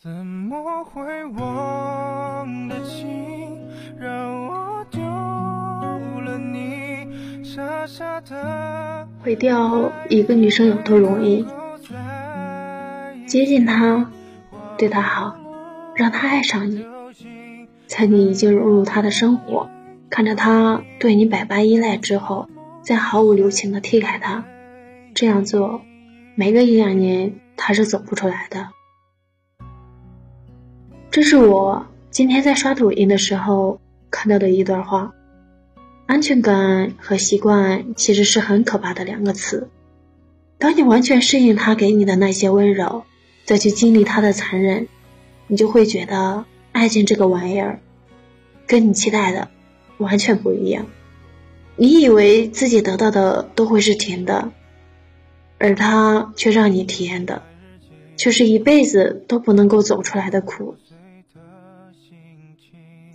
[0.00, 3.08] 怎么会忘得清？
[3.98, 11.44] 让我丢了你，傻傻的毁掉一个女生有多容易？
[13.26, 14.08] 接近她，
[14.76, 15.36] 对她好，
[15.96, 16.86] 让她爱上你，
[17.88, 19.68] 在你已经融入她的生活，
[20.10, 22.48] 看着她对你百般依赖之后，
[22.82, 24.44] 再毫无留情的踢开她，
[25.12, 25.80] 这样做，
[26.36, 28.68] 没个一两年她是走不出来的。
[31.10, 33.80] 这是我今天在刷抖音的时候
[34.10, 35.14] 看到的一段话。
[36.06, 39.68] 安全感和习惯其实是很可怕的两个词。
[40.58, 43.04] 当你完全适应他给你的那些温柔，
[43.44, 44.86] 再去经历他的残忍，
[45.46, 47.80] 你就会觉得爱情这个玩意儿，
[48.66, 49.48] 跟你期待的
[49.96, 50.86] 完全不一样。
[51.76, 54.50] 你以为自己得到的都会是甜的，
[55.58, 57.42] 而他却让你体验的，
[58.16, 60.76] 却是一辈子都不能够走出来的苦。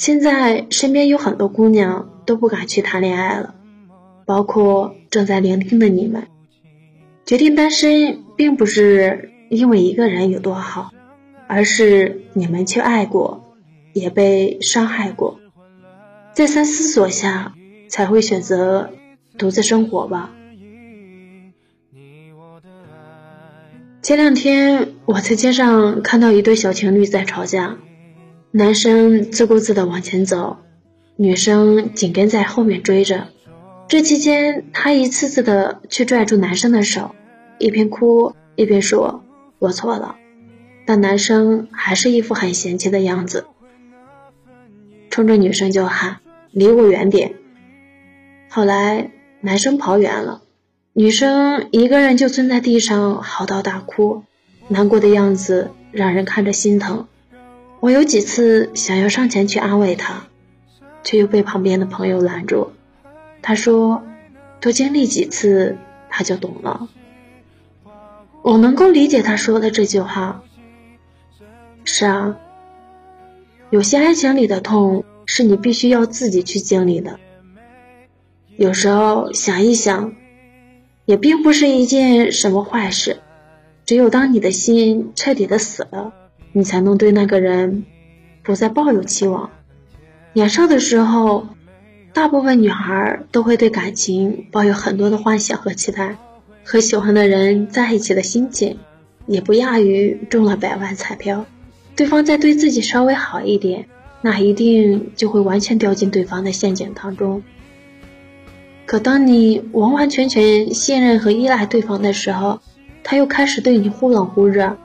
[0.00, 3.54] 现在身边有很多姑娘都不敢去谈恋爱了，
[4.24, 6.26] 包括正在聆听的你们。
[7.26, 10.90] 决定单身，并不是因为一个人有多好，
[11.46, 13.44] 而是你们去爱过，
[13.92, 15.38] 也被伤害过，
[16.32, 17.52] 再三思索下，
[17.90, 18.94] 才会选择
[19.36, 20.30] 独自生活吧。
[24.00, 27.76] 前两天我在街上看到一对小情侣在吵架。
[28.52, 30.56] 男生自顾自地往前走，
[31.14, 33.28] 女生紧跟在后面追着。
[33.86, 37.14] 这期间，她一次次地去拽住男生的手，
[37.58, 39.22] 一边哭一边说
[39.60, 40.16] ：“我错了。”
[40.84, 43.46] 但男生还是一副很嫌弃的样子，
[45.10, 46.16] 冲着女生就喊
[46.50, 47.36] ：“离我远点！”
[48.50, 50.42] 后来，男生跑远了，
[50.92, 54.24] 女生一个人就蹲在地上嚎啕大哭，
[54.66, 57.06] 难过的样子让人看着心疼。
[57.80, 60.26] 我有几次想要上前去安慰他，
[61.02, 62.72] 却又被旁边的朋友拦住。
[63.42, 64.02] 他说
[64.60, 65.78] ：“多经历几次，
[66.10, 66.88] 他就懂了。”
[68.42, 70.42] 我能够理解他说的这句话。
[71.84, 72.36] 是啊，
[73.70, 77.18] 有些爱情里的痛是你必须要自己去经历的。
[78.56, 80.12] 有时候想一想，
[81.06, 83.20] 也并不是一件什么坏事。
[83.86, 86.12] 只有当你的心彻底的死了。
[86.52, 87.84] 你才能对那个人
[88.42, 89.50] 不再抱有期望。
[90.32, 91.46] 年少的时候，
[92.12, 96.16] 大部分女孩都会对感情抱有很多的幻想和期待，
[96.64, 98.78] 和喜欢的人在一起的心情，
[99.26, 101.46] 也不亚于中了百万彩票。
[101.96, 103.86] 对方再对自己稍微好一点，
[104.22, 107.42] 那一定就会完全掉进对方的陷阱当中。
[108.86, 112.60] 可当你完完全全信任和依赖对方的时候，
[113.04, 114.76] 他又开始对你忽冷忽热，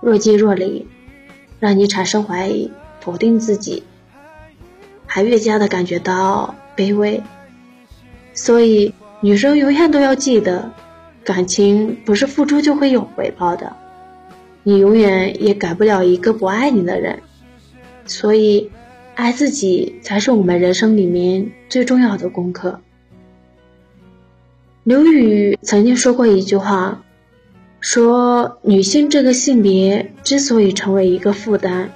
[0.00, 0.86] 若即若离。
[1.58, 3.82] 让你产生怀疑、否定自己，
[5.06, 7.22] 还越加的感觉到卑微。
[8.34, 10.70] 所以，女生永远都要记得，
[11.24, 13.74] 感情不是付出就会有回报的，
[14.62, 17.20] 你永远也改不了一个不爱你的人。
[18.04, 18.70] 所以，
[19.14, 22.80] 爱自己才是我们人生里面最重要的功课。
[24.84, 27.02] 刘宇曾经说过一句话。
[27.86, 31.90] 说女性这个性别之所以成为一个负担，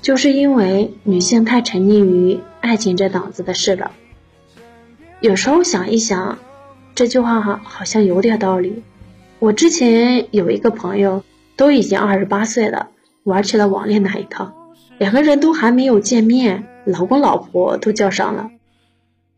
[0.00, 3.90] 就是因为女性太沉溺于爱情这档子的事了。
[5.20, 6.38] 有时候想一想，
[6.94, 8.84] 这句话好像有点道理。
[9.40, 11.24] 我之前有一个朋友，
[11.56, 12.90] 都已经二十八岁了，
[13.24, 14.52] 玩起了网恋那一套，
[14.98, 18.50] 两个人都还没有见面，老公老婆都叫上了。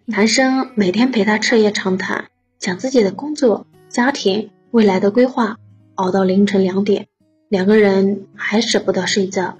[0.04, 2.26] 男生每天陪她彻夜长谈，
[2.58, 5.56] 讲自己的工作、家庭、未来的规划。
[6.00, 7.08] 熬到凌晨两点，
[7.48, 9.58] 两个人还舍不得睡觉。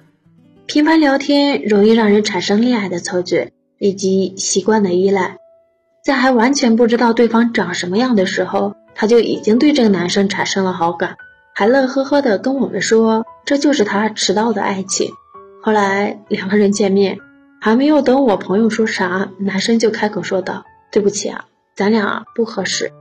[0.65, 5.37] 频繁聊天容易让人产生恋爱的错觉以及习惯的依赖。
[6.03, 11.17] 在还完全不知道对方长什么样的时候，他就已经对这个男生产生了好感，
[11.53, 15.11] 还乐呵呵的跟我们说这就是他迟到的爱情。
[15.61, 17.19] 后来两个人见面，
[17.59, 21.45] 还没有等我朋友说啥，男生就开口说道：“对不起啊，
[21.75, 22.91] 咱俩不合适。”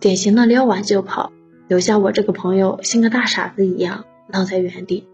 [0.00, 1.30] 典型的撩完就跑。
[1.70, 5.06] 留下我这个朋友像个大傻子一样愣在原地。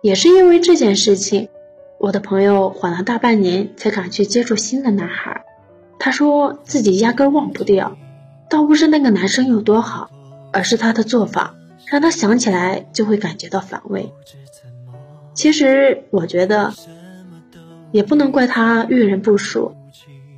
[0.00, 1.48] 也是因为这件事情，
[1.98, 5.44] 我的朋友缓了大半年才敢去接触新的男孩。
[5.98, 7.98] 他说自己压根忘不掉，
[8.48, 10.08] 倒不是那个男生有多好，
[10.52, 11.56] 而是他的做法
[11.86, 14.12] 让他想起来就会感觉到反胃。
[15.34, 16.72] 其实我觉得，
[17.90, 19.74] 也不能怪他遇人不淑，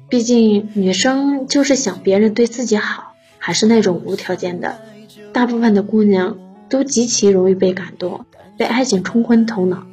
[0.09, 3.08] 毕竟女生就是想别人对自己好。
[3.49, 4.77] 还是那种无条件的，
[5.33, 6.37] 大部分的姑娘
[6.69, 8.27] 都极其容易被感动，
[8.59, 9.87] 被爱情冲昏头脑，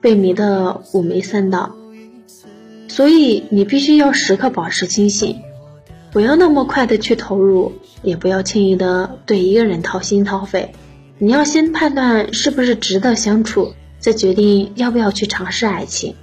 [0.00, 1.76] 被迷得五迷三道。
[2.88, 5.36] 所以你必须要时刻保持清醒，
[6.10, 10.72] 不要那么快的去投入，也不要轻易的对一个人掏心掏肺。
[11.18, 16.16] 你要先判断是不是值得相处，再决定要不要去尝试爱情。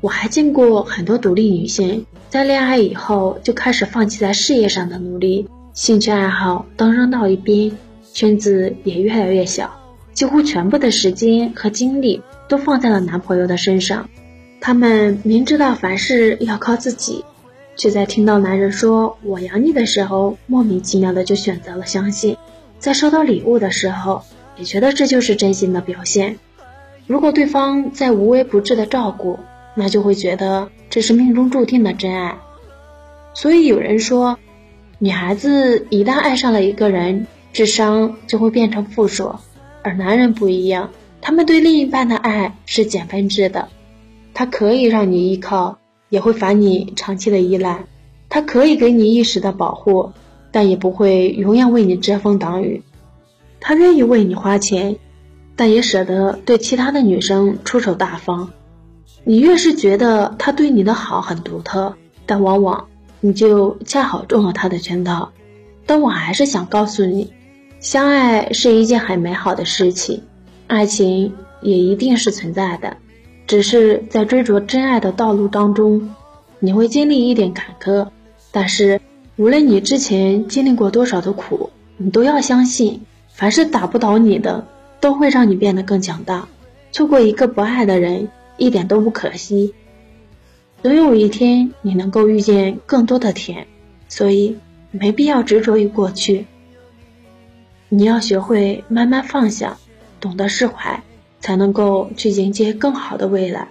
[0.00, 7.72] 我还见过很多独立女性，在恋爱以后就开始放弃在事业上的努力，兴趣爱好都扔到一边，
[8.14, 9.70] 圈子也越来越小，
[10.14, 14.08] 几乎全部的时间和精力都放在了男朋友的身上。
[14.58, 17.24] 她们明知道凡事要靠自己，
[17.76, 22.36] 却在听到男人说“我养你”的时候，莫名其妙的就选择了相信；
[22.78, 24.22] 在收到礼物的时候，
[24.56, 26.38] 也觉得这就是真心的表现。
[27.06, 29.38] 如果对方在无微不至的照顾，
[29.74, 32.38] 那就会觉得这是命中注定的真爱，
[33.34, 34.38] 所以有人说，
[34.98, 39.36] 女孩子一旦爱上了一个人，智商就会变成负数，
[39.82, 40.90] 而男人不一样，
[41.20, 43.68] 他们对另一半的爱是减分制的，
[44.34, 45.78] 他可以让你依靠，
[46.08, 47.84] 也会烦你长期的依赖，
[48.28, 50.12] 他可以给你一时的保护，
[50.50, 52.82] 但也不会永远为你遮风挡雨，
[53.60, 54.96] 他愿意为你花钱，
[55.56, 58.50] 但也舍得对其他的女生出手大方。
[59.24, 61.94] 你越是觉得他对你的好很独特，
[62.26, 62.86] 但往往
[63.20, 65.30] 你就恰好中了他的圈套。
[65.86, 67.32] 但我还是想告诉你，
[67.80, 70.22] 相爱是一件很美好的事情，
[70.66, 72.96] 爱情也一定是存在的。
[73.46, 76.14] 只是在追逐真爱的道路当中，
[76.58, 78.08] 你会经历一点坎坷。
[78.52, 79.00] 但是
[79.36, 84.66] 无论你之前经历过多少的苦，你都要相信，凡是打不倒你的，
[85.00, 86.48] 都会让你变得更强大。
[86.92, 88.28] 错过一个不爱的人。
[88.60, 89.74] 一点都不可惜，
[90.82, 93.66] 总有一天你能够遇见更多的甜，
[94.06, 94.58] 所以
[94.90, 96.44] 没必要执着于过去。
[97.88, 99.78] 你要学会慢慢放下，
[100.20, 101.02] 懂得释怀，
[101.40, 103.68] 才能够去迎接更好的未来。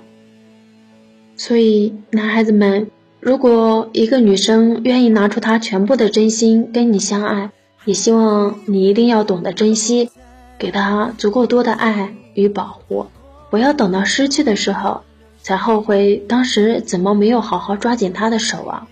[1.37, 2.89] 所以，男孩子们，
[3.19, 7.51] 如果一个女生愿意拿出她全部的真心跟你相爱，
[7.85, 10.09] 也希望你一定要懂得珍惜，
[10.57, 13.05] 给她足够多的爱与保护。
[13.49, 15.01] 不要等到失去的时候
[15.41, 18.87] 才后悔当时怎么没有好好抓紧他的手啊！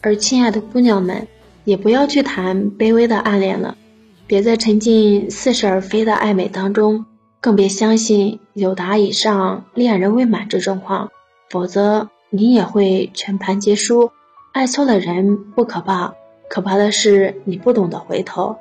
[0.00, 1.26] 而亲爱的姑娘们，
[1.64, 3.76] 也不要去谈卑微的暗恋了，
[4.26, 7.04] 别再沉浸似是而非的暧昧当中，
[7.40, 11.08] 更别相信有达以上恋人未满这种话，
[11.50, 14.12] 否则你也会全盘皆输。
[14.52, 16.14] 爱错了人不可怕，
[16.48, 18.56] 可怕的是你不懂得回头，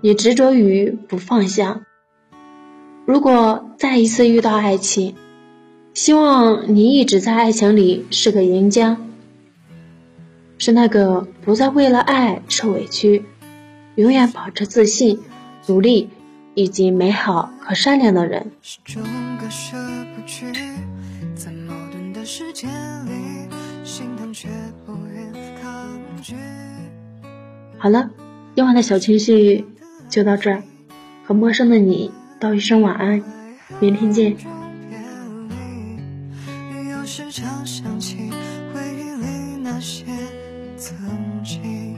[0.00, 1.82] 你执着于不放下。
[3.06, 5.14] 如果再一次遇到爱情，
[5.94, 8.96] 希望你一直在爱情里是个赢家，
[10.58, 13.24] 是那个不再为了爱受委屈，
[13.94, 15.20] 永远保持自信、
[15.68, 16.10] 努力
[16.54, 18.50] 以及美好和善良的人。
[27.78, 28.10] 好了，
[28.56, 29.64] 今晚的小情绪
[30.08, 30.64] 就到这儿，
[31.24, 32.10] 和陌生的你。
[32.38, 33.22] 道一声晚安，
[33.80, 34.36] 明天见。
[36.90, 38.30] 有时常想起
[38.74, 40.04] 回忆里那些
[40.76, 40.94] 曾
[41.42, 41.96] 经，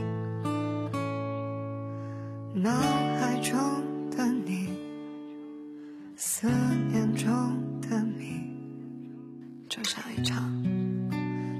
[2.55, 3.59] 脑海中
[4.17, 4.69] 的你，
[6.15, 6.47] 思
[6.93, 7.27] 念中
[7.81, 8.53] 的你，
[9.69, 10.39] 就像一场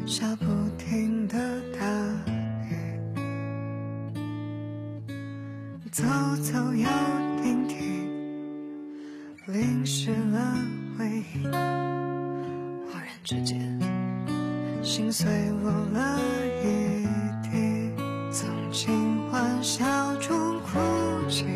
[0.07, 0.45] 下不
[0.79, 1.37] 停的
[1.77, 1.85] 大
[2.71, 2.77] 雨，
[5.91, 6.05] 走
[6.43, 7.28] 走又。
[9.51, 10.55] 淋湿了
[10.99, 13.59] 回忆，忽然之间，
[14.83, 15.27] 心碎
[15.63, 16.21] 落了
[16.63, 17.07] 一
[17.43, 17.91] 地。
[18.31, 20.79] 从今欢笑中哭
[21.31, 21.47] 泣，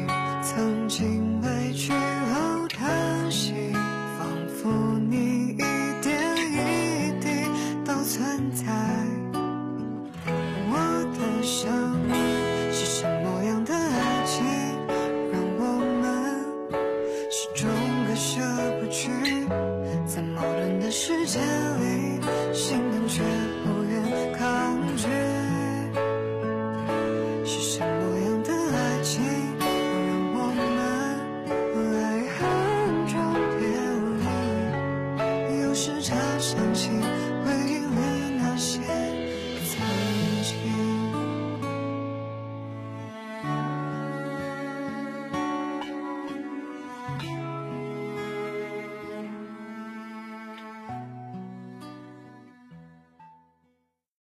[35.75, 39.12] 时常想起回忆里那些。